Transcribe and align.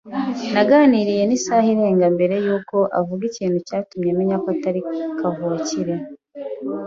Naganiriye 0.53 1.23
na 1.25 1.33
isaha 1.37 1.67
irenga 1.73 2.05
mbere 2.15 2.35
yuko 2.45 2.77
avuga 2.99 3.21
ikintu 3.29 3.57
cyatumye 3.67 4.11
menya 4.17 4.35
ko 4.41 4.47
atari 4.55 4.81
kavukire. 5.19 5.93